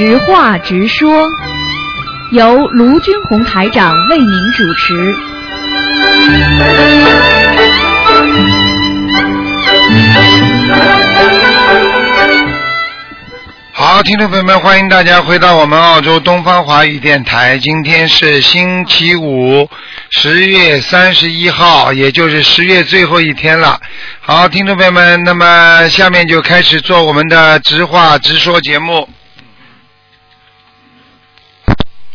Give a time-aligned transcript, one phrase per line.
[0.00, 1.28] 直话直说，
[2.32, 5.14] 由卢军红台长为您主持。
[13.74, 17.58] 好，听众朋友们，欢迎大家回到我们澳洲东方华语电台。
[17.58, 19.68] 今天是星期五，
[20.08, 23.78] 十月三十一号，也就是十月最后一天了。
[24.22, 29.06] 好，听众朋友们，那么下面就开始做我们的直话直说节目。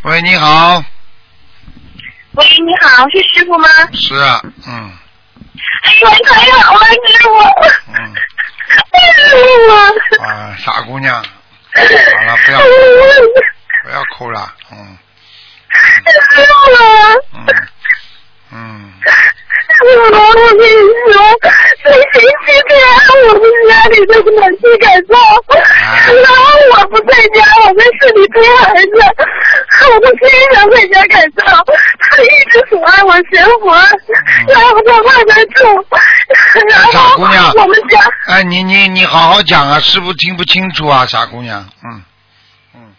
[0.06, 0.84] 喂，你好，
[2.34, 3.68] 喂，你好，是师傅吗？
[3.92, 4.92] 是啊，嗯。
[5.82, 7.30] 哎呦，太好了，师傅！
[7.92, 8.14] 嗯，
[10.24, 11.24] 啊，傻姑娘，好
[12.24, 12.60] 了，不要。
[13.84, 14.96] 不要哭了，嗯。
[15.74, 16.54] 师傅，
[17.34, 17.38] 嗯
[18.52, 18.56] 嗯，
[19.02, 20.62] 师傅，我跟你
[21.14, 21.16] 说，
[21.84, 22.72] 这星期天
[23.28, 25.12] 我们家里的暖气改造，
[25.50, 26.55] 然后我
[26.88, 28.92] 不在家，我在市里陪孩子，
[29.94, 31.64] 我的先生在家改造，
[32.00, 33.74] 他一直阻碍我学佛，
[34.48, 35.86] 然后在外面住，
[36.70, 37.52] 然后傻姑娘。
[37.56, 38.00] 我们家。
[38.28, 42.04] 哎，你你你好好讲啊，师傅听不清楚啊，傻姑娘，嗯
[42.76, 42.96] 嗯，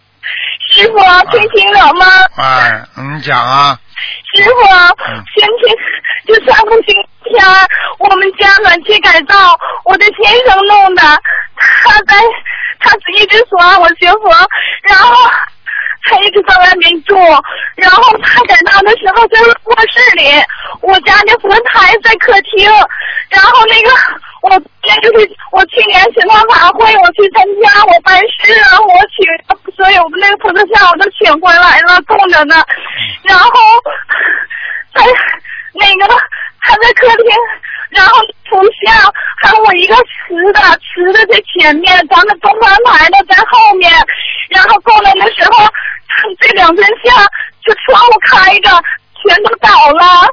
[0.71, 0.99] 师傅
[1.31, 2.07] 听清了吗？
[2.37, 3.79] 哎，你讲啊，
[4.35, 4.61] 师傅，
[5.35, 5.77] 前天
[6.27, 7.45] 就上个星期天，
[7.99, 11.03] 我们家暖气改造，我的先生弄的，
[11.57, 12.17] 他在，
[12.81, 14.31] 他一直说让我学佛，
[14.89, 15.31] 然后
[16.05, 17.15] 他一直在外面住，
[17.77, 20.31] 然后他在那的时候在卧室里，
[20.83, 22.71] 我家的佛台在客厅，
[23.31, 23.91] 然后那个
[24.43, 24.51] 我
[25.03, 32.63] 就是我去年请他法会我去参加，我办事啊，我请所以我们那个菩萨像我都请回来了，供着呢，
[33.23, 33.51] 然后
[34.93, 35.05] 他
[35.75, 36.15] 那个
[36.61, 37.27] 他在客厅，
[37.91, 38.21] 然后
[38.57, 39.13] 图像
[39.43, 43.93] 还有我一个瓷的，瓷的在前面，咱们东方台的在后面，
[44.49, 45.69] 然后过来的时候，
[46.41, 47.15] 这两尊像
[47.65, 48.71] 就窗户开着，
[49.21, 50.27] 全都倒了，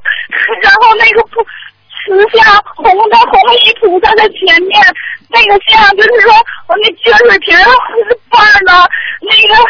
[0.62, 1.44] 然后那个菩
[2.06, 4.82] 慈像红的红衣菩萨在前面，
[5.30, 6.34] 那个像就是说
[6.68, 7.58] 我那撅水瓶
[8.30, 8.88] 瓣了，
[9.22, 9.64] 那个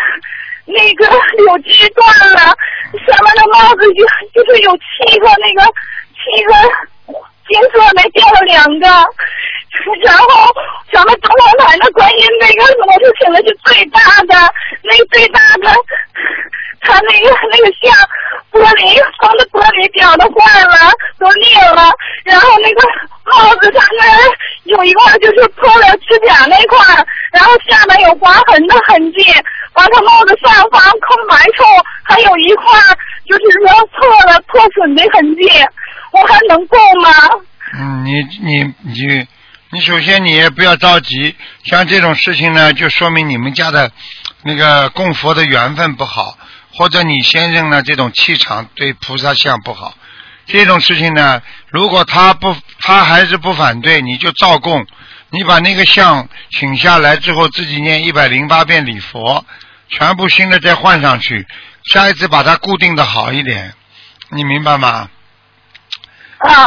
[0.65, 1.07] 那个
[1.37, 2.55] 柳枝断了，
[3.07, 4.05] 上面的帽子就
[4.43, 5.65] 就是有七个那个
[6.13, 6.53] 七个
[7.53, 8.87] 金色的掉了两个，
[10.03, 10.49] 然后
[10.91, 14.33] 咱们东方台的观音那个我是请的是最大的，
[14.81, 15.69] 那个最大的，
[16.81, 17.93] 他那个那个像
[18.51, 21.91] 玻璃窗的玻璃掉的坏了，都裂了，
[22.25, 22.81] 然后那个
[23.25, 24.03] 帽子上面
[24.65, 29.23] 有一块就是破了指甲那块，然后下面有划痕的痕迹，
[29.73, 31.63] 完他帽子上方空白处
[32.03, 32.65] 还有一块
[33.25, 35.49] 就是说破了破损的痕迹，
[36.13, 37.09] 我还能供吗？
[37.75, 39.27] 嗯，你你你
[39.71, 43.91] 你首先你也不要着急，像这种事情呢，就说明你们家的
[44.43, 46.37] 那个供佛的缘分不好，
[46.75, 49.95] 或者你先生呢这种气场对菩萨像不好。
[50.45, 54.85] 这种事情呢，如果他不他还是不反对，你就照供，
[55.31, 59.43] 你把那个像请下来之后，自己念一百零八遍礼佛，
[59.89, 61.47] 全部新的再换上去，
[61.85, 63.73] 下一次把它固定的好一点，
[64.29, 65.09] 你明白吗？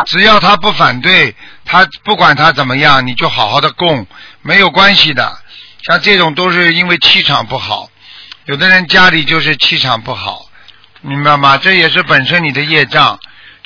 [0.06, 4.06] 只要他不反对，他不管他怎么样，你就好好的供，
[4.42, 5.38] 没有关系的。
[5.82, 7.88] 像这种都是因为气场不好，
[8.46, 10.46] 有的人家里就是气场不好，
[11.00, 11.56] 明白吗？
[11.58, 13.18] 这也是本身你的业障。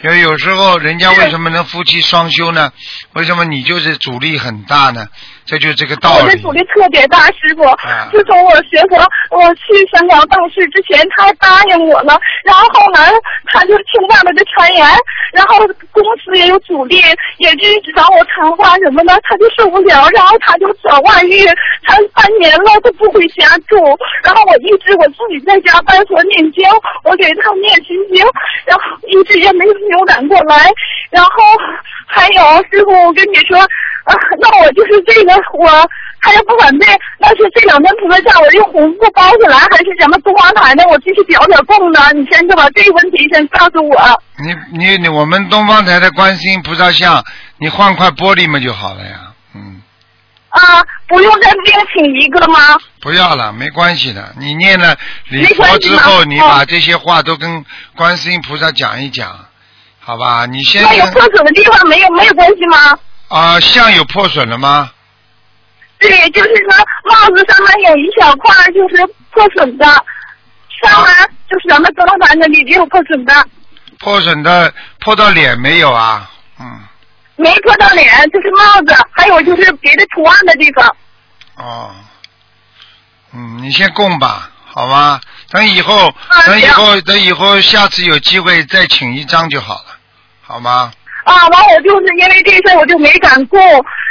[0.02, 2.72] 因为有时候人家为什么能夫妻双修呢？
[3.12, 5.06] 为什么你就是阻力很大呢？
[5.50, 6.22] 这就是这个道理。
[6.22, 8.06] 我的阻力特别大，师傅啊。
[8.12, 8.96] 自从我学佛，
[9.34, 13.10] 我去香港办事之前，他还答应我了，然后后来
[13.46, 14.86] 他就听外面的传言，
[15.34, 17.02] 然后公司也有阻力，
[17.38, 21.44] 也一直找我谈话什么的，他就受不了，然后他就找外遇，
[21.82, 23.74] 他半年了都不回家住，
[24.22, 26.62] 然后我一直我自己在家拜佛念经，
[27.02, 28.22] 我给他念心经，
[28.66, 30.70] 然后一直也没扭转过来，
[31.10, 31.42] 然后
[32.06, 33.58] 还有师傅，我跟你说，
[34.04, 35.68] 啊，那我就是这个我
[36.22, 36.86] 他要不反对，
[37.18, 40.86] 那是这两天菩萨像我用红布包起来，还是咱们东方台的？
[40.88, 42.00] 我继续表表供呢？
[42.14, 44.22] 你先就把这个问题先告诉我。
[44.38, 47.24] 你你你，我们东方台的观世音菩萨像，
[47.58, 49.32] 你换块玻璃嘛就好了呀。
[49.54, 49.80] 嗯，
[50.50, 52.58] 啊，不用再另请一个吗？
[53.00, 54.34] 不要了，没关系的。
[54.38, 54.96] 你念了
[55.28, 57.64] 礼没佛之后，你哦把这些话都跟
[57.96, 59.38] 观世音菩萨讲一讲，
[59.98, 60.44] 好吧？
[60.46, 62.98] 你先那有破损的地方没有没有关系吗？
[63.30, 64.90] 啊、像有破损了吗？
[65.98, 68.96] 对，就是说帽子上面有一小块就是
[69.30, 69.84] 破损的，
[70.82, 71.14] 上面
[71.48, 73.46] 就是咱们东方台的里也有破损的，
[73.98, 76.30] 破损的破到脸没有啊？
[76.58, 76.80] 嗯，
[77.36, 80.96] 没破到脸，就是帽子，还有就是别的图案的地方。
[81.56, 81.94] 哦，
[83.32, 85.20] 嗯，你先供吧，好吗？
[85.50, 86.14] 等以后，
[86.46, 89.98] 等以后，等以后，下次有机会再请一张就好了，
[90.42, 90.92] 好吗？
[91.30, 93.60] 啊，完我就是因为这事儿我就没敢供，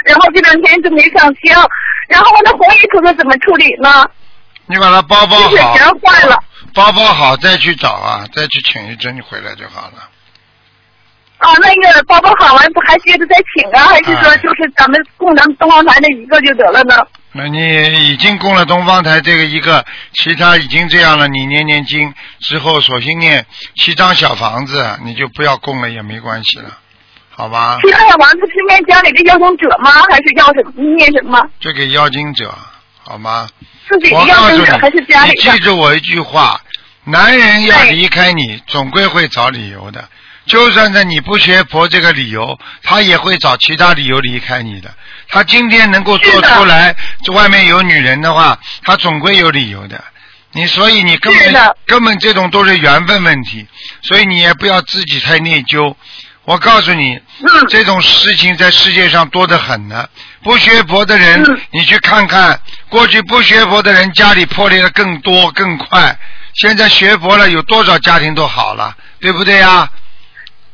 [0.06, 1.70] 然后这两天就没上香，
[2.08, 4.10] 然后我那红衣可可怎么处理呢？
[4.68, 6.38] 你把它包包好，就是钱坏了。
[6.74, 10.08] 包包好再去找啊，再去请一针回来就好了。
[11.40, 13.88] 啊，那个包包好完不还接着再请啊？
[13.88, 16.96] 还是说哎就是咱们供咱们东方台那一个就得了呢？
[17.32, 23.46] 那你已经供了东方台这个一个，其他已经这样了，你念念经之后，索性念
[23.76, 26.78] 七张小房子，你就不要供了也没关系了，
[27.40, 27.80] 好吧？
[27.82, 29.94] 其他小王子是念家里的要经者吗？
[30.12, 31.42] 还是要什么念什么？
[31.62, 32.54] 这给妖精者，
[33.02, 33.48] 好吗？
[33.88, 35.60] 自己的我告诉要经者还是家，里的你记？
[35.60, 36.60] 住我一句话：
[37.06, 40.06] 男人要离开你，总归会找理由的。
[40.48, 44.94] 就算是你不学佛这个理由，他也会找其他理由离开你的。
[45.30, 46.94] 他今天能够做出来，
[47.24, 50.04] 这外面有女人的话，他总归有理由的。
[50.52, 53.66] 你所以你根本根本这种都是缘分问题，
[54.02, 55.96] 所以你也不要自己太内疚。
[56.50, 60.04] 我告诉你，嗯这种事情在世界上多得很呢。
[60.42, 62.60] 不学佛的人，嗯你去看看，
[62.90, 66.18] 过去不学佛的人家里破裂的更多更快，
[66.56, 69.88] 现在学佛了，有多少家庭都好了，对不对呀？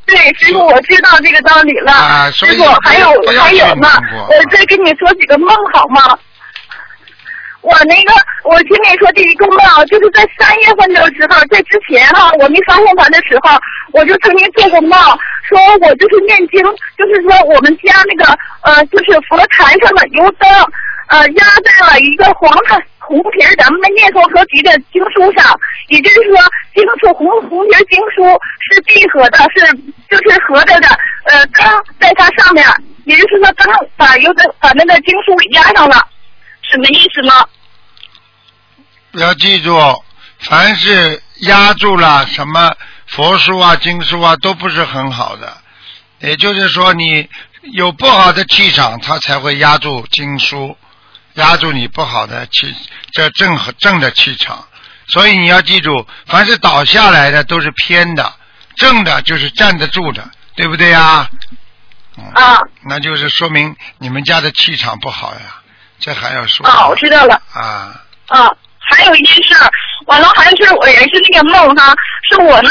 [0.05, 1.91] 对，师傅，我知道这个道理了。
[1.91, 3.89] 啊所以师傅，还有还有呢
[4.29, 6.17] 我再跟你说几个梦好吗？
[7.65, 8.13] 我那个，
[8.43, 9.57] 我听你说第一个梦，
[9.89, 13.57] 就是在三月份的时候，在之前哈，我没发现他的时候，
[13.91, 14.95] 我就曾经做过梦，
[15.49, 16.61] 说我就是念经，
[16.95, 20.47] 就是说我们家那个呃，就是佛台上的油灯，
[21.07, 25.59] 呃，压在了一个黄台红皮儿咱们的念佛合集的经书上，
[25.89, 26.37] 也就是说，
[26.75, 28.29] 经书红红皮儿经书
[28.69, 29.65] 是闭合的，是
[30.07, 30.87] 就是合着的，
[31.33, 31.65] 呃，灯
[31.99, 32.63] 在它上面，
[33.05, 33.65] 也就是说灯
[33.97, 35.97] 把油灯把那个经书给压上了，
[36.61, 37.33] 什么意思呢？
[39.17, 39.79] 要记住，
[40.39, 42.75] 凡是压住了什么
[43.07, 45.57] 佛书啊、经书啊，都不是很好的。
[46.19, 47.29] 也就是说，你
[47.73, 50.77] 有不好的气场，它才会压住经书，
[51.33, 52.73] 压住你不好的气，
[53.11, 54.67] 这正和正的气场。
[55.07, 58.33] 所以你要记住，凡是倒下来的都是偏的，
[58.75, 61.29] 正的就是站得住的，对不对呀？
[62.17, 65.61] 嗯，啊那就是说明你们家的气场不好呀，
[65.99, 67.41] 这还要说啊，我知道了。
[67.53, 68.01] 啊。
[68.27, 68.49] 啊，
[68.89, 69.55] 还有一件事，
[70.05, 71.93] 完了还是我也是那个梦哈，
[72.29, 72.69] 是我呢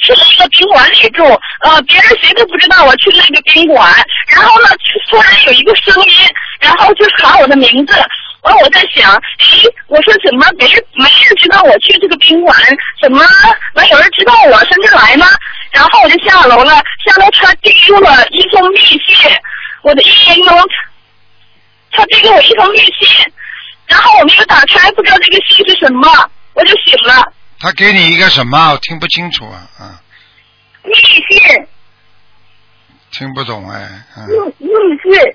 [0.00, 3.92] 去了一个宾馆里住，呃，别人谁都不知道我去那个宾馆，
[4.28, 4.68] 然后呢，
[5.10, 6.12] 突然有一个声音，
[6.60, 7.94] 然后就喊我的名字。
[8.42, 12.56] 完，我在想，咦，我说怎么没人没人知道我去这个宾馆？
[13.02, 13.20] 怎么
[13.74, 15.26] 没有人知道我上这来吗？
[15.72, 16.72] 然后我就下楼了，
[17.04, 18.00] 下楼他递给我
[18.30, 19.30] 一封密信，
[19.82, 20.62] 我的一年中，
[21.90, 23.32] 他递给我一封密信，
[23.88, 27.32] 然后我没有打开，不知道这个信是什么，我就醒了。
[27.58, 28.72] 他给你一个什么？
[28.72, 30.00] 我听不清楚啊，啊，
[30.84, 31.66] 密信，
[33.10, 34.26] 听不懂哎，嗯
[34.58, 35.34] 密密信，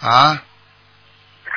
[0.00, 0.42] 啊？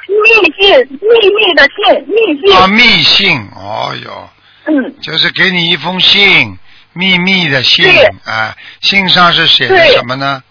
[0.07, 2.41] 密信，秘密的信，密。
[2.41, 2.57] 信。
[2.57, 4.29] 啊，密信，哦哟，
[4.65, 6.57] 嗯，就是给你一封信，
[6.93, 7.85] 秘密的信，
[8.25, 10.41] 啊，信上是写的什么呢？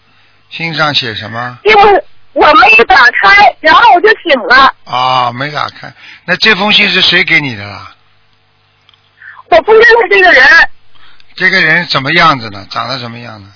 [0.49, 1.59] 信上写什么？
[1.65, 1.83] 结果
[2.39, 4.73] 我没有打开，然后我就醒了。
[4.85, 5.93] 啊，没打开。
[6.25, 7.93] 那这封信是谁给你的啦？
[9.49, 10.43] 我不认识这个人，
[11.35, 12.65] 这个人什么样子呢？
[12.69, 13.49] 长得什么样呢？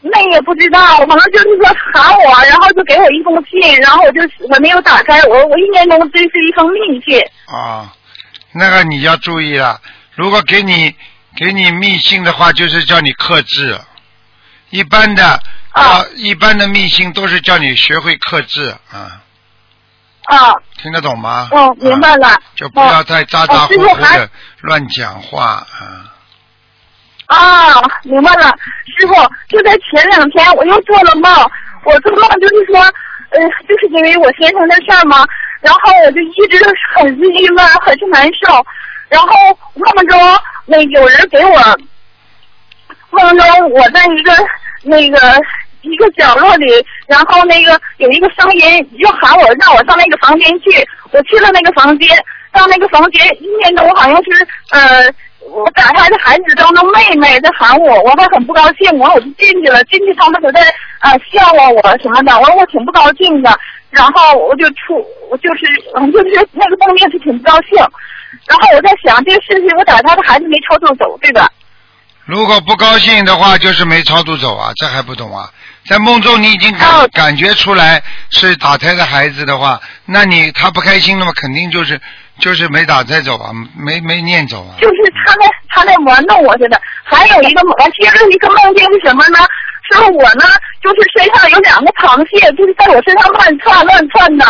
[0.00, 7.20] 那也不知道，反正就是说喊我，然后就给我一封信，然后我就我没有打开，我我一年中这是一封密信。
[7.46, 7.92] 啊，
[8.52, 9.80] 那个你要注意了，
[10.14, 10.94] 如果给你
[11.36, 13.76] 给你密信的话，就是叫你克制。
[14.70, 15.42] 一般的
[15.78, 19.20] 啊一般的密信都是叫你学会克制啊，
[20.26, 21.48] 啊，听得懂吗？
[21.52, 22.28] 哦，明白了。
[22.28, 24.30] 啊就不要再咋咋呼呼的
[24.62, 26.12] 乱讲话啊。
[27.26, 28.46] 啊，明白了，
[28.98, 29.14] 师傅，
[29.48, 31.30] 就在前两天我又做了梦，
[31.84, 35.24] 我做梦就是说，呃，就是因为我先生的事儿嘛，
[35.60, 36.58] 然后我就一直
[36.96, 38.66] 很是郁闷，很是难受，
[39.08, 39.28] 然后
[39.74, 40.18] 梦中
[40.64, 41.78] 那有人给我，
[43.10, 44.32] 梦中我在一个
[44.82, 45.18] 那个
[45.82, 46.66] 一个角落里，
[47.06, 52.08] 然后那个有一个声音又喊我让我上那个房间去，我去了那个房间，
[52.52, 55.12] 到那个房间一年多好像是呃。
[55.50, 60.60] 我打开的孩子当中妹妹在喊我，我还很不高兴，完我就进去了，进去他们都在
[61.00, 63.58] 呃笑话我什么的，完我挺不高兴的，
[63.88, 67.78] 然后我就出，我就是嗯就是那个梦见是挺不高兴，
[68.46, 71.50] 然后我在想这个事情，我打他的孩子没抽走走，对吧？
[72.26, 75.48] 如果不高兴的话，就是没超度走啊，这还不懂啊？
[75.88, 81.98] 在梦中你已经感、哦感觉出来是打胎的孩子的话，那你他不开心了嘛，肯定就是
[82.38, 84.76] 就是没打胎走啊，没没念走啊。
[84.80, 86.80] 就是他在他在玩弄我似的。
[87.04, 89.38] 还有一个梦，接着一个梦境是什么呢？
[89.90, 90.44] 是我呢，
[90.82, 94.44] 就是身上有两个螃蟹，就是在我身上乱窜乱窜的。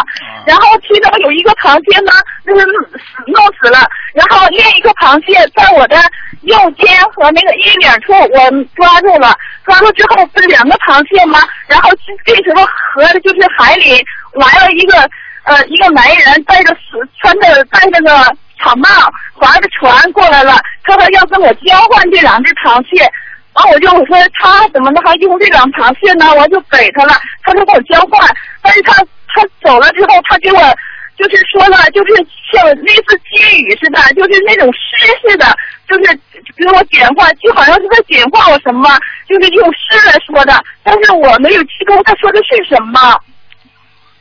[0.44, 2.10] 然后其中有一个螃蟹呢，
[2.44, 2.66] 就是
[2.98, 5.96] 死弄死了，然后另一个螃蟹在我的
[6.42, 11.40] 右肩和那个衣领处我抓住了，抓住之后不是两个螃蟹吗？
[11.66, 11.90] 然后
[12.24, 14.98] 这时候河就是海里来了一个
[15.44, 16.76] 呃一个男人带着
[17.20, 18.88] 穿着戴着个草帽，
[19.34, 23.04] 划着船过来了，他说要跟我交换这两只螃蟹。
[23.54, 26.32] 完我就说他怎么能还用这两螃蟹呢？
[26.34, 28.94] 我就给他了，他说跟我交换，但是他
[29.34, 30.60] 他走了之后，他给我
[31.18, 32.14] 就是说了，就是
[32.52, 35.56] 像类似寄语似的，就是那种诗似的，
[35.88, 36.14] 就是
[36.56, 38.88] 给我简化，就好像是在简化我什么，
[39.28, 43.20] 就是用诗来说的，但是我没有记住他说的是什么。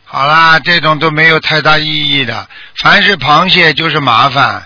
[0.05, 2.47] 好啦，这种都没有太大意义的。
[2.81, 4.65] 凡是螃蟹就是麻烦，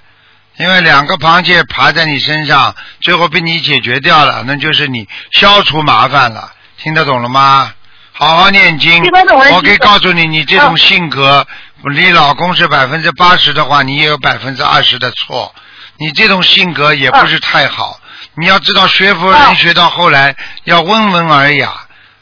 [0.57, 6.51] 因为两个螃蟹爬在你身上，最后被你解决掉了，那就是你消除麻烦了。
[6.77, 7.73] 听得懂了吗？
[8.13, 9.03] 好好念经。
[9.51, 11.47] 我可以告诉你，你这种嗯性格，
[11.89, 15.53] 你老公是百分之八十的话，你也有百分之二十的错。
[15.97, 17.99] 你这种性格也不是太好。
[18.35, 21.73] 你要知道，学佛人嗯学到后来要温文尔雅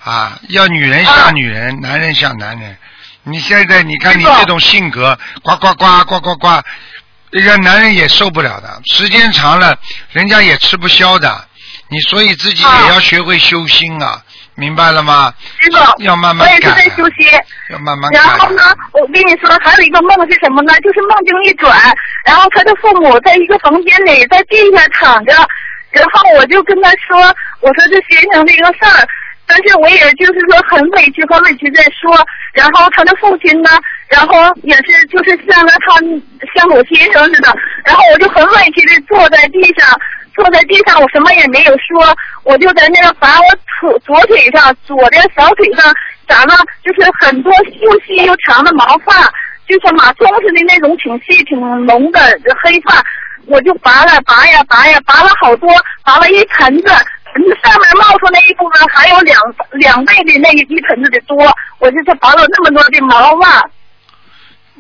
[0.04, 2.78] 啊，要女人像嗯女人，男人像男人。
[3.24, 6.62] 你现在你看你这种性格，呱呱呱呱呱呱，
[7.32, 9.78] 人家男人也受不了的，时间长了，
[10.12, 11.48] 人家也吃不消的。
[11.90, 14.22] 你所以自己啊也要学会修心啊，
[14.60, 15.34] 明白了吗？
[15.60, 17.32] 师傅，要慢慢我也是在休息。
[17.72, 18.20] 要慢慢改。
[18.20, 18.62] 然后呢，
[18.92, 20.74] 我跟你说，还有一个梦是什么呢？
[20.82, 21.72] 就是梦境一转，
[22.26, 25.34] 然后他的父母在一个房间里，在地下躺着，
[25.92, 27.18] 然后我就跟他说，
[27.62, 29.08] 我说这先生这个事儿，
[29.50, 32.16] 但是我也就是说很委屈，很委屈在说。
[32.54, 33.70] 然后他的父亲呢，
[34.08, 36.00] 然后也是就是像着他
[36.56, 37.54] 像我先生似的，
[37.84, 40.00] 然后我就很委屈的坐在地上，
[40.36, 43.46] 坐在地上，我什么也没有说，我就在那个把我
[43.80, 45.94] 左左腿上左的小腿上
[46.28, 47.52] 长了就是很多
[47.82, 49.14] 又细又长的毛发，
[49.68, 52.20] 就像马鬃似的那种挺细挺浓的
[52.64, 53.04] 黑发，
[53.46, 55.70] 我就拔了拔呀拔呀拔了好多，
[56.04, 56.92] 拔了一，盆子
[57.64, 59.40] 上面冒出那一部分还有两
[59.74, 61.38] 两倍的那一一盆子的多，
[61.80, 63.48] 我就是拔了那么多的毛嘛。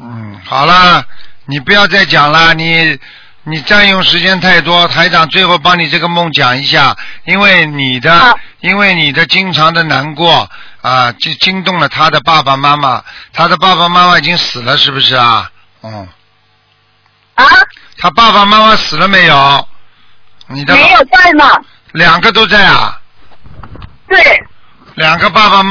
[0.01, 1.03] 嗯，好了，
[1.45, 2.97] 你不要再讲了，你
[3.43, 10.49] 你占用时间太多，台长最后帮你这个梦讲一下，因为你的、好因为你的经常的难过
[10.81, 13.03] 啊，就惊动了他的爸爸妈妈，
[13.33, 15.51] 他的爸爸妈妈已经死了，是不是啊？
[15.83, 16.07] 嗯，
[17.35, 17.45] 啊，
[17.97, 19.67] 他爸爸妈妈死了没有？
[20.47, 21.43] 你的没有在呢。
[21.91, 22.99] 两个都在啊，
[24.07, 24.43] 对
[24.95, 25.63] 两个爸爸，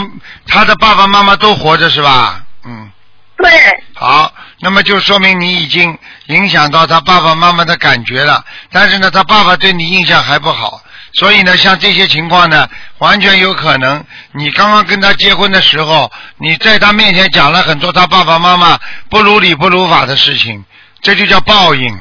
[0.46, 2.42] 他的爸爸妈妈都活着是吧？
[2.64, 2.90] 嗯。
[3.36, 3.48] 对，
[3.94, 5.96] 好，那么就说明你已经
[6.26, 8.44] 影响到他爸爸妈妈的感觉了。
[8.72, 10.82] 但是呢，他爸爸对你印象还不好，
[11.12, 18.76] 所以呢，像这些情况呢，完全有可能你刚刚跟他结婚的时候，你在他面前讲了很多他爸爸妈妈
[19.08, 20.64] 不如理不如法的事情，
[21.00, 21.96] 这就叫报应。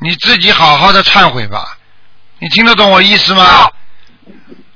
[0.00, 1.78] 你自己好好的忏悔吧。
[2.44, 3.70] 你听得懂我意思吗？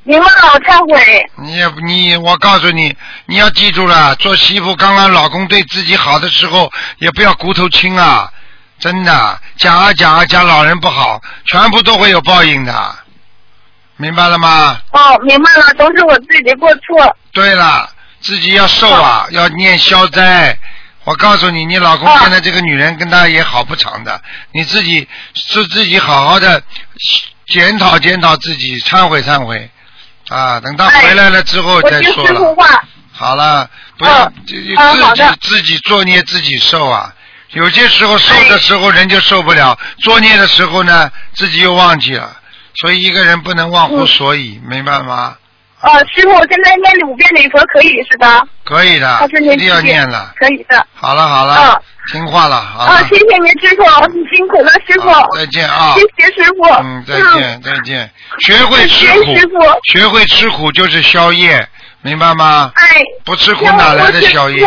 [0.04, 1.30] 明白了，我忏悔。
[1.36, 2.96] 你也你，我告诉你，
[3.26, 8.32] 你要记住了，做媳妇刚刚老公对自己好的时候，也不要骨头轻啊，
[8.78, 12.96] 真的，讲啊讲啊讲老人不好，全部都会有报应的，
[13.98, 14.80] 明白了吗？
[14.92, 17.14] 哦，明白了，都是我自己的过错。
[17.32, 17.86] 对了，
[18.22, 20.58] 自己要受啊，要念消灾。
[21.04, 24.18] 我告诉你，你老公啊现在这个女人跟他也好不长的，
[24.52, 26.62] 你自己是自己好好的
[27.48, 29.70] 检讨检讨自己，忏悔忏悔
[30.28, 30.60] 啊！
[30.60, 32.54] 等他回来了之后再说了。
[33.12, 34.76] 好了，不要、自己
[35.40, 37.12] 自己作孽自己受啊。
[37.52, 42.36] 有些时候受的时候人就受不了，作孽的时候呢自己又忘记了，
[42.74, 45.36] 所以一个人不能忘乎所以，明白吗？
[45.80, 48.42] 呃，师傅，我现在念五遍礼佛可以是吧？
[48.64, 50.32] 可以的还是，一定要念七遍念了。
[50.36, 50.84] 可以的。
[50.92, 51.82] 好了好了嗯，
[52.12, 55.08] 听话了，好啊，了谢，谢您师傅，你辛苦了师傅。
[55.08, 56.64] 好再见啊谢谢师傅。
[56.82, 58.10] 嗯，再见再见。
[58.40, 59.80] 学会吃谢谢师苦，傅。
[59.92, 61.64] 学会吃苦就是宵夜，
[62.02, 62.72] 明白吗？
[62.74, 64.66] 哎，不吃苦哪来的宵夜。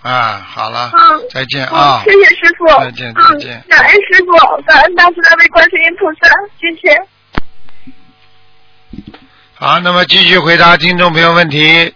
[0.00, 1.20] 啊，好了，嗯。
[1.30, 2.10] 再见嗯啊谢。
[2.12, 2.66] 谢师傅。
[2.80, 6.96] 再见再见嗯，感恩师傅，感恩大慈大悲观世音菩萨，谢谢。
[9.64, 11.94] 好，那么继续回答听众朋友问题。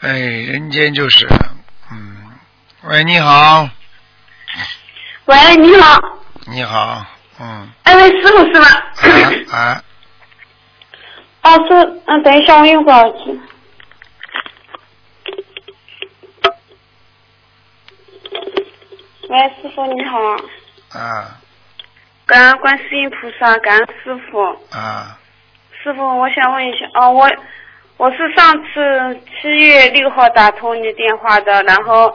[0.00, 1.28] 哎，人间就是，
[1.92, 2.16] 嗯，
[2.82, 3.68] 喂，你好，
[5.26, 6.00] 喂，你好。
[6.46, 7.06] 你好，
[7.38, 8.66] 嗯，哎喂，师傅是吗？
[9.52, 9.80] 啊
[11.42, 13.40] 啊， 哦，是，嗯，等一下，我用个耳机。
[19.28, 20.18] 喂，师傅你好，
[20.98, 21.40] 啊
[22.28, 24.38] 感恩观世音菩萨，感恩师傅。
[24.70, 25.18] 啊，
[25.82, 27.26] 师傅，我想问一下，哦，我
[27.96, 32.14] 我是上次七月六号打通你电话的，然后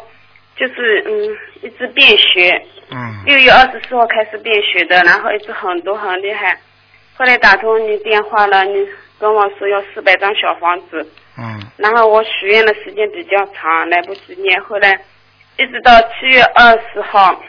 [0.56, 6.60] 就是嗯一直便血，嗯六月二十四号开始便血的，然后一直很多很厉害。
[7.16, 8.88] 后来打通你电话了，你
[9.20, 14.62] 跟我说要四百张小房子，嗯然后我许愿的时间比较长，来不及念。
[14.62, 14.92] 后来
[15.58, 17.42] 一直到七月二十号，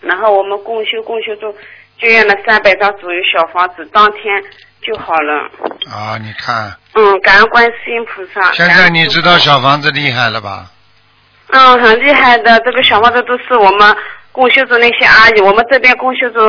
[0.00, 1.52] 然后我们共修共修就
[1.98, 4.22] 就念了三百张左右小房子，当天
[4.82, 5.50] 就好了。
[5.90, 8.52] 啊，你看，嗯，感恩观世音菩萨。
[8.52, 10.66] 现在你知道小房子厉害了吧？
[11.48, 13.96] 嗯，很厉害的，这个小房子都是我们
[14.32, 16.40] 供修组那些阿姨，我们这边供修组，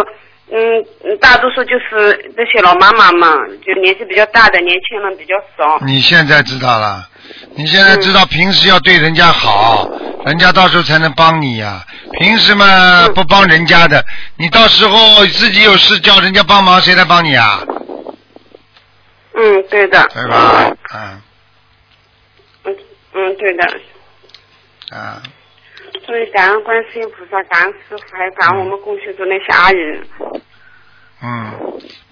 [0.49, 3.35] 嗯，嗯大多数就是这些老妈妈嘛，
[3.65, 5.77] 就年纪比较大的，年轻人比较少。
[5.85, 7.07] 你现在知道了，
[7.55, 9.89] 你现在知道平时要对人家好，
[10.25, 11.85] 人家到时候才能帮你呀、
[12.19, 14.03] 平时嘛不帮人家的，
[14.37, 17.59] 你到时候自己有事叫人家帮忙，谁来帮你啊？
[19.33, 20.07] 嗯，对的。
[20.13, 20.71] 对吧？
[20.95, 21.21] 嗯
[22.63, 22.75] 嗯
[23.13, 23.63] 嗯，对的。
[24.97, 25.21] 啊，
[26.07, 29.75] 所以感恩观世音菩萨，感恩师傅，还有感恩我们共修组那些阿姨。
[31.21, 31.53] 嗯，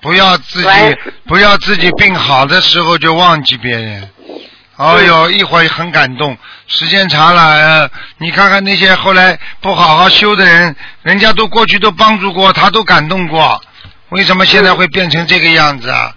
[0.02, 4.10] 不要自己不要自己病好的时候就忘记别人。
[4.76, 6.38] 哦哟，一会儿很感动，
[6.68, 13.62] 时间长了，呃，你看看那些后来不好好修的人，人家都过去都帮助过，他都感动过，
[14.10, 16.14] 为什么现在会变成这个样子啊？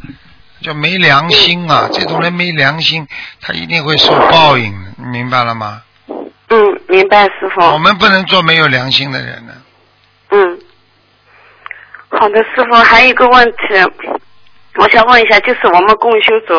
[0.61, 1.88] 就没良心啊！
[1.92, 3.06] 这种人没良心，
[3.40, 5.82] 他一定会受报应明白了吗？
[6.50, 7.60] 嗯，明白师傅。
[7.60, 9.52] 我们不能做没有良心的人呢。
[10.30, 10.58] 嗯，
[12.08, 13.56] 好的，师傅，还有一个问题，
[14.76, 16.54] 我想问一下，就是我们共修组，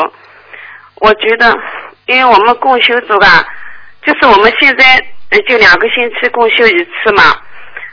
[0.96, 1.55] 我觉得，
[2.06, 3.45] 因为我们共修组吧，
[4.06, 4.95] 就是我们现在
[5.32, 7.36] 呃就两个星期共修一次嘛，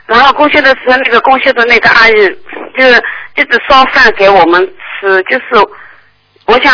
[0.05, 2.13] 然后共修的时候，那个共修的那个阿姨
[2.77, 3.03] 就是
[3.35, 4.61] 一直烧饭给我们
[4.99, 5.45] 吃，就是
[6.47, 6.73] 我想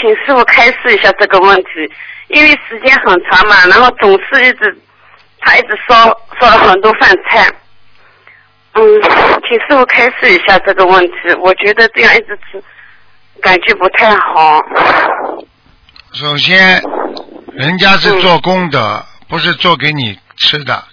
[0.00, 1.92] 请师傅开示一下这个问题，
[2.28, 4.76] 因为时间很长嘛，然后总是一直
[5.40, 6.06] 他一直烧
[6.40, 7.52] 烧了很多饭菜。
[8.74, 11.12] 嗯，请师傅开示一下这个问题。
[11.40, 12.62] 我觉得这样一直吃，
[13.42, 14.62] 感觉不太好。
[16.12, 16.80] 首先，
[17.52, 20.84] 人家是做功德，不是做给你吃的，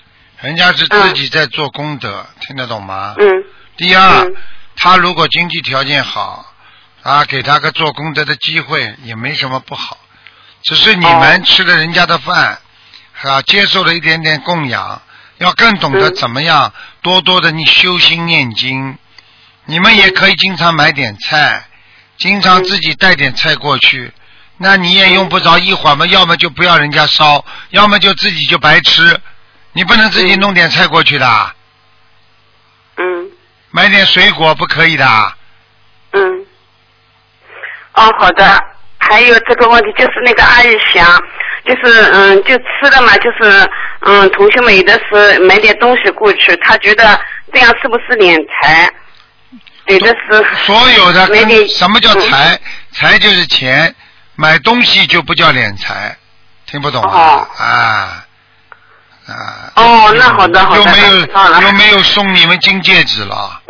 [0.42, 3.14] 人家是自己在做功德，听得懂吗？
[3.20, 3.30] 嗯
[3.78, 4.34] 第二，嗯
[4.78, 6.44] 他如果经济条件好，
[7.06, 10.00] 啊，给他个做功德的机会也没什么不好，
[10.64, 12.58] 只是你们哦吃了人家的饭，
[13.22, 15.00] 啊，接受了一点点供养，
[15.38, 18.98] 要更懂得嗯怎么样多多的你修心念经。
[19.66, 21.68] 你们也可以经常买点菜，
[22.18, 24.12] 经常自己带点菜过去，
[24.58, 29.22] 那你也用不着一会儿嘛，要么就不要人家烧，要么就自己就白吃，
[29.74, 31.56] 你不能自己嗯弄点菜过去的。
[32.98, 33.30] 嗯
[33.70, 35.34] 买点水果不可以的。
[36.14, 36.45] 嗯。
[37.96, 38.64] 哦，好的。
[38.98, 41.06] 还有这个问题，就是那个阿姨想，
[41.64, 47.20] 就是嗯，就吃的嘛，就是嗯，同学们有的是买点东西过去，他觉得
[47.54, 48.92] 这样是不是敛财？
[49.86, 52.60] 有的是所有的 买点跟什么叫财？
[52.94, 53.94] 财就是钱，
[54.36, 56.18] 买东西就不叫敛财，
[56.66, 57.12] 听不懂啊？
[57.14, 58.26] 哦啊
[59.28, 59.72] 啊！
[59.76, 63.62] 哦那好的好的又没有又没有送你们金戒指了，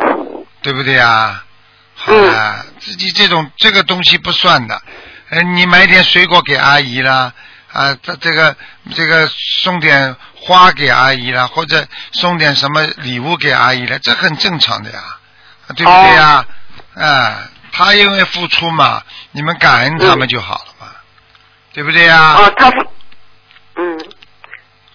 [0.62, 1.42] 对不对啊？
[1.94, 4.80] 好啊，自己这种这个东西不算的，
[5.30, 7.32] 呃，你买点水果给阿姨啦，
[7.72, 8.56] 啊，这这个
[8.94, 15.00] 这个送点花给阿姨啦，或者送点什么礼物给阿姨了，这很正常的呀，
[15.74, 16.46] 对不对呀？
[16.94, 20.86] 啊，他因为付出嘛，你们感恩他们就好了嘛，
[21.72, 22.34] 对不对呀？
[22.34, 22.76] 哦，他付，
[23.74, 23.98] 嗯，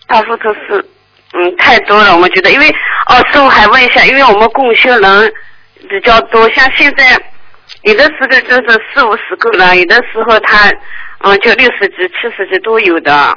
[0.07, 0.89] 他付出是，
[1.33, 2.69] 嗯，太多了，我觉得，因为
[3.07, 5.33] 哦，师傅还问一下，因为我们共修人
[5.89, 7.21] 比较多，像现在
[7.83, 10.69] 有的时候就是四五十个人，有的时候他
[11.19, 13.35] 嗯就六十几、七十几都有的，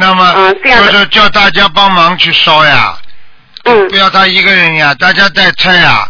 [0.00, 2.96] 那么嗯这样的就是叫大家帮忙去烧呀，
[3.64, 6.06] 嗯不要他一个人呀，大家带菜呀，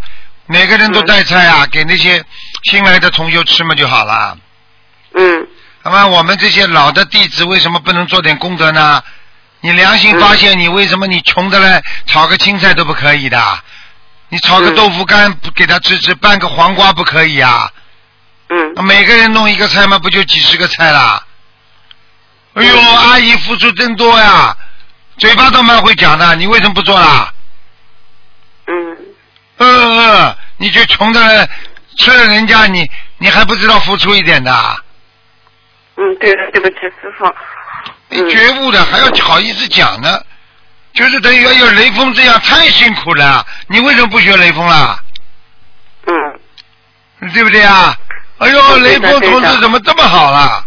[0.47, 2.23] 每个人都带菜呀，给那些
[2.65, 4.37] 新来的同学吃嘛就好了。
[5.15, 5.47] 嗯
[5.85, 9.03] 那么我们这些老的弟子为什么不能做点功德呢？
[9.61, 13.39] 你良心发现，你为什么你穷的嘞，炒个青菜都不可以的？
[14.29, 17.71] 你炒个嗯豆腐干不给他吃吃，拌个黄瓜不可以啊？
[18.49, 21.25] 嗯每个人弄一个菜嘛，不就几十个菜啦？
[22.55, 24.57] 哎呦，阿姨付出真多呀，
[25.19, 27.33] 嘴巴都蛮会讲的，你为什么不做啦？
[28.67, 28.97] 嗯
[29.59, 31.49] 饿饿，你就穷的
[31.99, 34.53] 吃了人家，你你还不知道付出一点的？
[35.97, 37.27] 嗯，对的，对不起，师傅。
[38.09, 40.21] 你觉悟的还要好意思讲呢？
[40.97, 44.99] 就是等于要有雷锋这样太辛苦了，你为什么不学雷锋啦？
[46.07, 46.41] 嗯，
[47.33, 47.97] 对不对啊？
[48.39, 50.65] 哎呦，雷锋同志怎么这么好啦？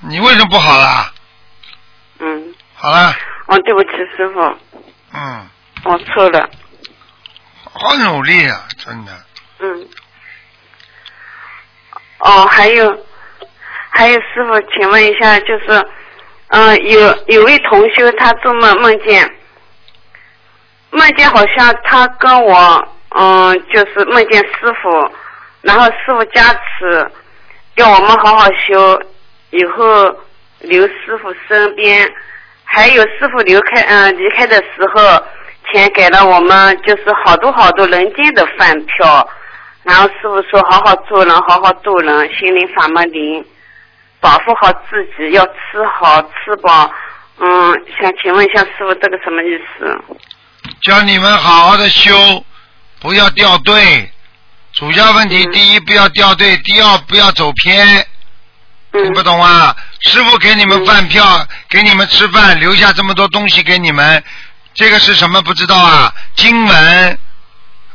[0.00, 1.12] 你为什么不好啦？
[2.18, 3.14] 嗯，好了，
[3.46, 4.40] 哦，对不起，师傅，
[5.12, 5.48] 嗯，
[5.84, 6.48] 我错了。
[7.72, 9.12] 好努力啊，真的。
[9.58, 9.88] 嗯。
[12.18, 13.06] 哦，还有，
[13.90, 15.88] 还有师傅，请问一下，就是，
[16.56, 19.28] 嗯、有有位同修，他做梦梦见，
[20.90, 25.10] 梦见好像他跟我，嗯、就是梦见师傅，
[25.62, 27.10] 然后师傅加持，
[27.74, 29.02] 要我们好好修，
[29.50, 30.04] 以后
[30.60, 32.08] 留师傅身边，
[32.62, 35.20] 还有师傅离开，嗯、离开的时候，
[35.72, 39.28] 钱给了我们，就是好多好多人间的饭票。
[39.82, 43.44] 然后师傅说：“好好做人，好好度人，心灵法门灵，
[44.24, 46.90] 保护好自己，要吃好吃饱。”
[47.36, 47.46] 嗯，
[48.00, 50.00] 想请问一下师傅，这个什么意思？
[50.80, 52.42] 叫你们好好的修，
[53.00, 54.10] 不要掉队。
[54.72, 57.86] 主要问题，嗯第一不要掉队，第二不要走偏，
[58.92, 59.76] 听嗯不懂啊？
[60.00, 64.24] 师傅给你们嗯饭票，给你们吃饭，留下这么多东西给你们，
[64.72, 66.14] 这个是什么不知道啊？
[66.36, 67.18] 经文、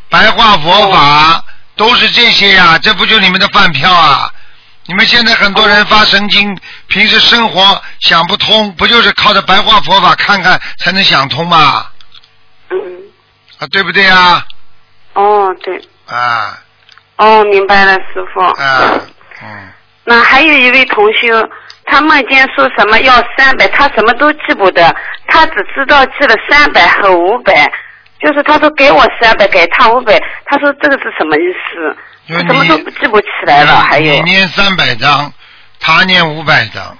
[0.09, 1.43] 白话佛法、
[1.75, 4.31] 都是这些呀、这不就你们的饭票啊？
[4.89, 11.85] 你们现在很多人发神经，平时生活想不通，不就是靠着白话佛法看看才能想通吗？
[12.71, 12.77] 嗯，
[13.59, 14.43] 啊，对不对啊？
[15.13, 16.57] 哦，对，啊
[17.17, 18.41] 哦，明白了，师傅。
[18.41, 18.99] 啊，
[19.43, 19.69] 嗯，
[20.05, 21.47] 那还有一位同修，
[21.85, 24.91] 他梦见说什么要三百，他什么都记不得，
[25.27, 27.71] 他只知道记了三百和五百，
[28.19, 31.95] 就是他说给我三百，给他五百，他说这个是什么意思？
[32.29, 35.33] 就他什么都你记不起来了，还有你念三百张，
[35.79, 36.95] 他念五百张，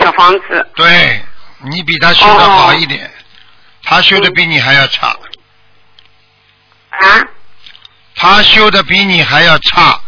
[0.00, 0.66] 小房子。
[0.74, 1.22] 对
[1.58, 3.10] 你比他修的好一点，
[3.84, 5.08] 他修的比你还要差，
[6.88, 7.26] 啊？
[8.16, 10.00] 他修的比你还要差，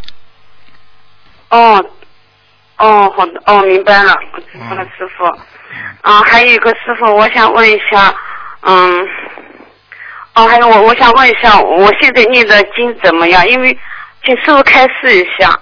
[1.51, 1.85] 哦，
[2.79, 5.25] 哦，好的，哦，明白了，我知道了，师傅。
[6.03, 8.15] 啊，还有一个师傅，我想问一下，
[8.63, 9.09] 嗯，
[10.35, 13.47] 哦，还有我，我想问一下，我现在念的经怎么样？
[13.49, 13.77] 因为
[14.25, 15.59] 请师傅开示一下。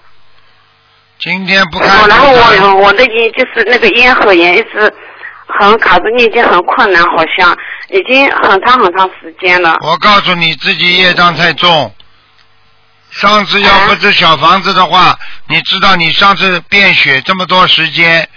[1.18, 4.92] 今天不看哦，然后我我的咽就是那个咽喉炎一直
[5.46, 7.56] 很卡住，念经很困难，好像
[7.90, 9.76] 已经很长很长时间了。
[9.82, 11.94] 我告诉你自己业障太重。
[13.10, 18.28] 上次要不是小房子的话，你知道你上次便血这么多时间，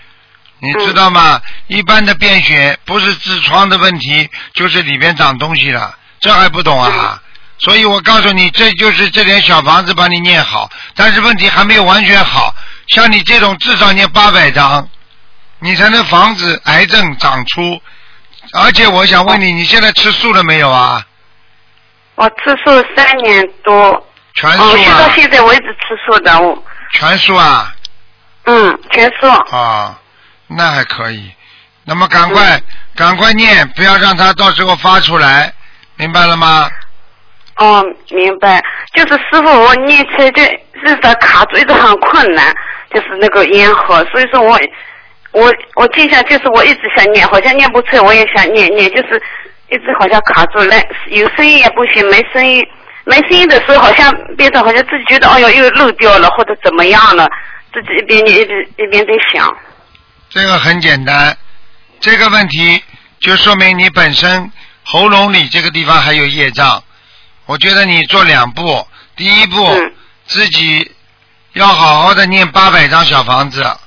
[0.60, 1.40] 你知道吗？
[1.68, 7.22] 一般的便血不是痔疮的问题，就是里边长东西了，这还不懂啊？
[7.60, 12.56] 所以我告诉你，这就是这点小房子把你念好，但是问题还没有完全好。
[12.88, 14.88] 像你这种至少念八百张，
[15.60, 17.82] 你才能防止癌症长出。
[18.54, 21.06] 而且我想问你，你现在吃素了没有啊？
[22.16, 24.04] 我吃素三年多，哦，
[24.36, 25.14] 全素学到啊？
[25.16, 27.76] 现在我一直吃素的，我全素啊？
[28.46, 29.28] 嗯，全素。
[29.56, 30.00] 啊，
[30.48, 31.32] 那还可以。
[31.84, 32.64] 那么赶快、嗯
[32.96, 35.52] 赶快念，不要让它到时候发出来，
[35.98, 36.70] 明白了吗？
[37.58, 38.64] 哦，明白。
[38.94, 40.42] 就是师傅，我念起来就
[40.74, 42.54] 日子卡住，一直很困难，
[42.94, 44.60] 就是那个咽喉，所以说我
[45.32, 49.22] 我我静下，就是我一直想念，好像念不出来，我也想念念，就是
[49.70, 52.66] 一直好像卡住来，有声音也不行，没声音。
[53.06, 57.28] 没声音的时候，好像变成好像自己觉得，哎呦，又漏掉了，或者怎么样了，
[57.74, 59.54] 自己一边念一边一边在想。
[60.30, 61.38] 这个很简单，
[62.00, 62.82] 这个问题
[63.20, 64.50] 就说明你本身
[64.84, 66.84] 喉咙里这个地方还有业障。
[67.46, 69.94] 我觉得你做两步，第一步、嗯
[70.26, 70.90] 自己
[71.52, 73.78] 要好好的念八百张小房子，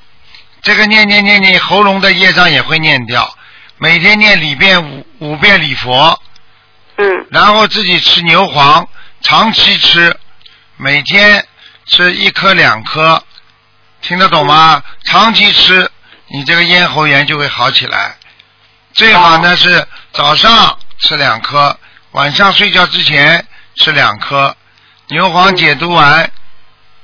[0.61, 3.37] 这个念念念念，喉咙的业障也会念掉。
[3.79, 6.21] 每天念里遍五五遍礼佛，
[6.99, 8.87] 嗯然后自己吃牛黄，
[9.23, 10.15] 长期吃，
[10.77, 11.43] 每天
[11.87, 13.25] 吃一颗两颗，
[14.03, 14.83] 听得懂吗？
[15.07, 15.91] 长期吃，
[16.29, 18.15] 你这个咽喉炎就会好起来。
[18.93, 21.77] 最好呢是早上吃两颗，
[22.13, 23.45] 晚上睡觉之前
[23.77, 24.55] 吃两颗，
[25.09, 26.31] 牛黄解毒丸。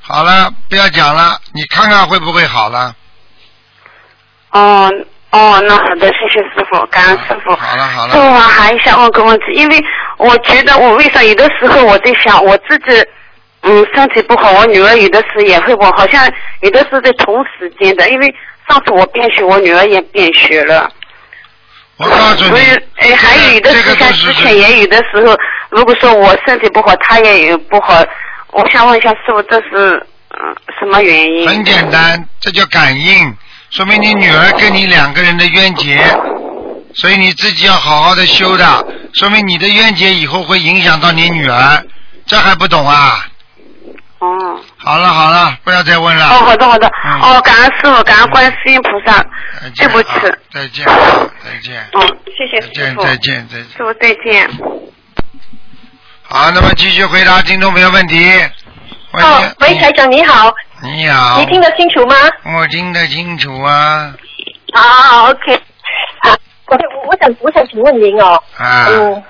[0.00, 2.94] 好了，不要讲了，你看看会不会好了？
[4.50, 4.90] 哦
[5.30, 7.54] 哦，那好的，谢谢师傅，感恩师傅。
[7.54, 9.84] 好了好了师傅，我还想问个问题，因为
[10.18, 13.02] 我觉得我为啥有的时候我在想我自己，
[13.62, 18.34] 嗯，身体不好，我女儿有的时候也会不好，好像有的时候在同时间的，因为
[18.68, 20.92] 上次我便血，我女儿也便血了。
[21.98, 25.36] 我告诉你，还有有的这时候像个都是之前也有的时候，
[25.70, 28.02] 如果说我身体不好，他也有不好，
[28.52, 31.46] 我想问一下师傅，这是嗯什么原因？
[31.48, 33.34] 很简单，这叫感应，
[33.70, 36.02] 说明你女儿跟你两个人的冤结，
[36.94, 41.84] 所以你自己要好好的修的，说明你的冤结以后会影响到你女儿，
[42.26, 43.26] 这还不懂啊？
[44.18, 44.60] 哦。
[44.84, 46.26] 好了好了，不要再问了。
[46.26, 46.90] 哦，好的好的。
[47.04, 49.24] 嗯哦，感恩师傅，感恩观世音菩萨。
[49.76, 52.00] 对不起啊再见啊，再见，嗯，
[52.36, 53.02] 谢谢师再见傅。
[53.04, 53.64] 再见再见。
[53.68, 54.50] 师傅再见。
[56.22, 58.16] 好，那么继续回答听众朋友问题。
[59.12, 61.38] 哦，喂，台长你好，你好。
[61.38, 62.16] 你听得清楚吗？
[62.56, 64.12] 我听得清楚啊
[64.72, 66.34] 啊，OK，啊，
[66.66, 69.22] 我我我想我想请问您哦，啊嗯，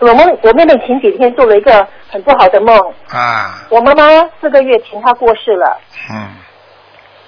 [0.00, 2.76] 我们我妹妹前几天做了一个很不好的梦，
[3.08, 3.66] 啊。
[3.70, 4.04] 我妈妈
[4.40, 6.28] 四个月前她过世了，嗯，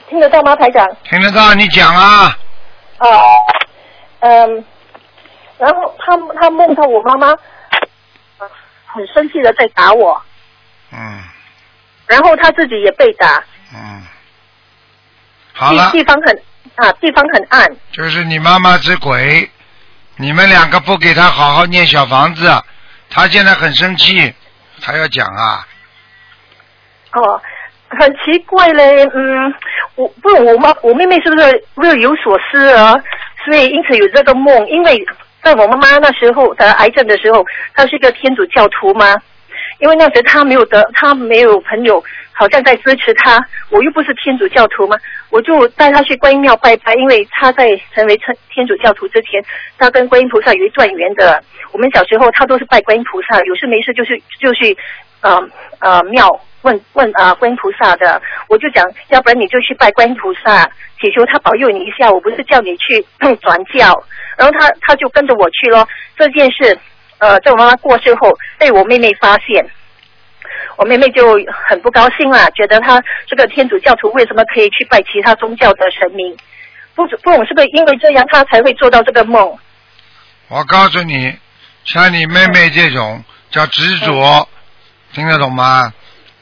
[0.08, 0.86] 听得到吗，台长？
[1.04, 2.36] 听得到你讲啊。
[2.98, 3.08] 啊，
[4.20, 4.64] 嗯，
[5.58, 7.28] 然后他他梦到我妈妈
[8.38, 8.48] 呃
[8.86, 10.20] 很生气的在打我，
[10.92, 11.22] 嗯。
[12.06, 13.42] 然后他自己也被打，
[13.74, 14.02] 嗯，
[15.54, 15.90] 好了。
[15.92, 16.42] 地，地方很
[16.74, 19.50] 啊地方很暗，就是你妈妈是鬼，
[20.16, 22.50] 你们两个不给他好好念小房子，
[23.08, 24.34] 他现在很生气，
[24.82, 25.66] 还要讲啊，
[27.12, 27.40] 哦，
[27.88, 29.54] 很奇怪嘞，嗯，
[29.94, 32.94] 我不我妈，我妹妹是不是日有所思啊？
[33.44, 35.06] 所以因此有这个梦，因为
[35.42, 39.16] 在我妈妈那时候得癌症的时候，她是一个天主教徒嘛，
[39.78, 43.38] 因为那时她没有得，她没有朋友，好像在支持他，
[43.70, 44.96] 我又不是天主教徒嘛，
[45.30, 49.42] 我就带他去观音庙拜拜，因为他在成为天天主教徒之前，
[49.78, 51.42] 他跟观音菩萨有一段缘的。
[51.72, 54.76] 我们小时候他都是拜观音菩萨，有事没事就去就去
[55.20, 55.40] 呃
[55.78, 56.28] 呃庙
[56.62, 60.64] 问问啊、观音菩萨的，我就讲，要不然你就去拜观音菩萨，
[61.00, 62.10] 祈求他保佑你一下。
[62.10, 63.04] 我不是叫你去
[63.40, 64.04] 转教，
[64.36, 65.86] 然后他他就跟着我去咯。
[66.16, 66.78] 这件事，
[67.18, 69.64] 呃，在我妈妈过世后被我妹妹发现，
[70.76, 76.36] 我妹妹就很不高兴啦，觉得她这个天主教徒为什么可以去拜其他宗教的神明？
[76.94, 79.58] 不不懂是不是因为这样她才会做到这个梦？
[80.48, 81.36] 我告诉你，
[81.84, 84.48] 像你妹妹这种叫执着，
[85.12, 85.92] 听得懂吗？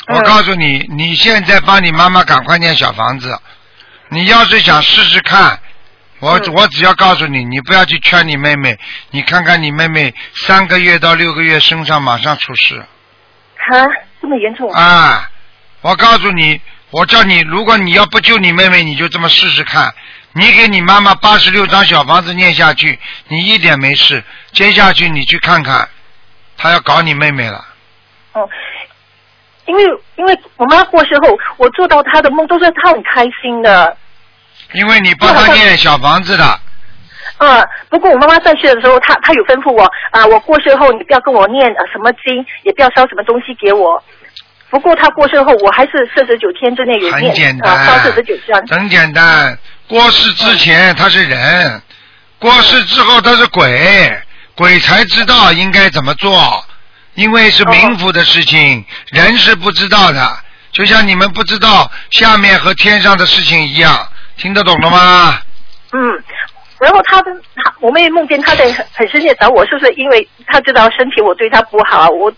[0.08, 3.38] 我嗯告诉你，你现在帮你妈妈赶快念小房子。
[4.08, 5.60] 你要是想试试看，
[6.18, 8.76] 我、嗯我只要告诉你，你不要去劝你妹妹，
[9.10, 12.84] 你看看你妹妹三个月到六个月身上马上出事
[13.56, 13.86] 哈，
[14.20, 14.70] 这么严重？
[14.72, 15.30] 啊！
[15.82, 19.94] 我告诉你，我叫你，如果你要不救你妹妹，你就这么试试看。
[20.32, 24.22] 你给你妈妈八十六张小房子念下去，你一点没事。
[24.52, 25.88] 接下去你去看看，
[26.56, 27.64] 他要搞你妹妹了。
[28.32, 28.48] 哦，
[29.66, 29.82] 因为
[30.16, 33.96] 因为我妈过世后，我做到她的梦都是她很开心的。
[34.72, 36.60] 因为你帮她念小房子的，
[37.40, 44.02] 啊，不过我妈妈在世的时候，她她有吩咐我啊，我过世后你不要跟我念呃什么经，也不要烧什么东西给我。
[44.68, 48.60] 不过她过世后，我还是四十九天之内有很念简单啊，烧四十九张。
[48.68, 49.58] 很简单。
[49.88, 51.82] 过世之前他是人，
[52.38, 54.22] 过世之后他是鬼，
[54.54, 56.62] 鬼才知道应该怎么做，
[57.14, 60.30] 因为是冥府的事情，人是不知道的。
[60.72, 65.38] 就像你们不知道下面和天上的事情一样，听得懂了吗？
[65.92, 66.22] 嗯，
[66.80, 72.32] 然后他的他我妹妹梦见他在很很生气找我，是不是因为他知道身体我对他不好，我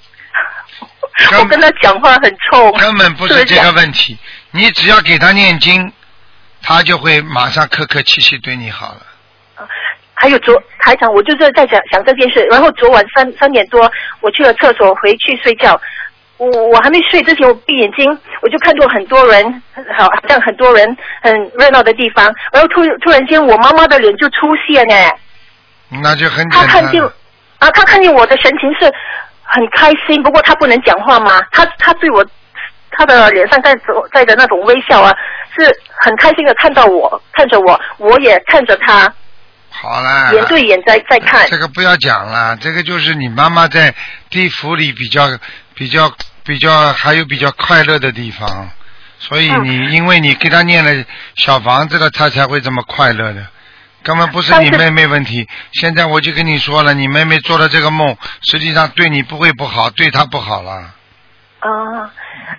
[1.39, 4.19] 我跟他讲话很冲，根本不是这个问题，
[4.51, 5.93] 你只要给他念经，
[6.63, 9.07] 他就会马上客客气气对你好了。
[10.15, 15.81] 还有昨台长，我就是在想想这件事，然后昨晚三三点多，我去了厕所回去睡觉，
[16.39, 19.63] 我我还没睡之前，我闭眼睛，我就看到很多人，
[19.97, 25.13] 好好像很多人很热闹的地方，然后突突然间我妈妈的脸就出现哎，
[26.03, 27.03] 那就很她看见。
[27.59, 28.93] 啊，她看见我的神情是
[29.43, 32.25] 很开心，不过她不能讲话嘛，她她对我。
[32.95, 33.81] 她的脸上带着
[34.13, 35.11] 带着那种微笑啊，
[35.57, 35.65] 是
[36.05, 39.11] 很开心的看到我，看着我，我也看着她，
[39.71, 40.31] 好啦。
[40.35, 41.49] 眼对眼在在看。
[41.49, 43.95] 这个不要讲了，这个就是你妈妈在
[44.29, 45.23] 地府里比较
[45.83, 46.13] 比较
[46.45, 48.71] 比较还有比较快乐的地方，
[49.19, 53.45] 所以嗯你、因为你给他念了小房子了，他才会这么快乐的。
[54.05, 60.71] 根本不是你妹妹问题，现在我就跟你说了，你妹妹做了这个梦，实际上对你不会不好，对她不好了。
[61.59, 61.69] 啊，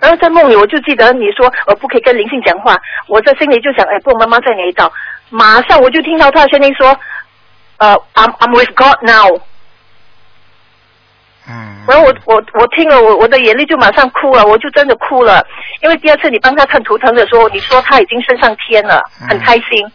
[0.02, 4.92] 然后在梦里我就记得你说我不可以跟灵性讲话，我在心里就想，哎，不，妈妈在哪一道？
[5.30, 7.00] 马上我就听到他的声音说，
[7.78, 9.42] 呃，I'm I'm with God now。
[11.50, 11.84] 嗯。
[11.88, 15.46] 然后我我我听了，我我的眼泪就马上哭了，我就真的哭了，
[15.82, 19.92] 因为第二次你帮他看图腾的时候，你说他已经升上天了，嗯很开心。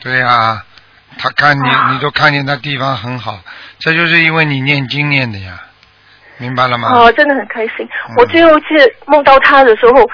[0.00, 0.62] 对呀、
[1.18, 3.40] 他看你，啊你都看见他地方很好，
[3.78, 5.60] 这就是因为你念经念的呀。
[6.38, 6.90] 明白了吗？
[6.92, 8.14] 哦，真的很开心嗯。
[8.18, 8.66] 我最后一次
[9.06, 10.06] 梦到他的时候，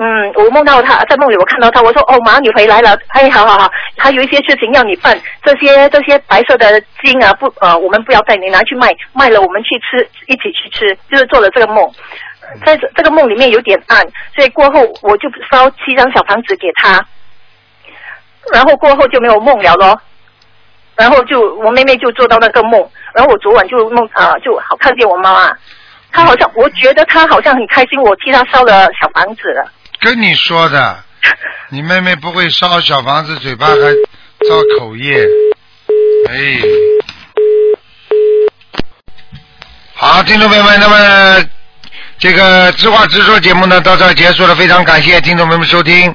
[0.00, 11.90] 嗯，我梦到他在梦里，我看到他，我说哦妈，你回来了，哎，好好好，还有一些事情要你办，这些这些白色的金啊，不呃，我们不要带，你拿去卖，卖了我们去吃，一起去吃，就是做了这个梦。
[12.64, 14.00] 在这这个梦里面有点暗，
[14.34, 17.04] 所以过后我就烧七张小房子给他，
[18.52, 20.00] 然后过后就没有梦了咯。
[20.96, 25.56] 然后就我妹妹就做到那个梦，然后我昨晚就梦啊、就好看见我妈妈，
[26.12, 29.70] 她好像我觉得她好像很开心，我替她烧了小房子了。
[30.00, 31.02] 跟你说的，
[31.70, 35.26] 你妹妹不会烧小房子，嘴巴还造口业，
[36.28, 36.60] 哎。
[39.94, 41.44] 好，听众朋友们，那么
[42.18, 46.14] 这个直话直说节目呢到这儿结束了，非常感谢听众朋友们收听。